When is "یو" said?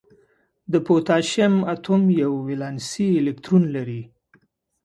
2.21-2.33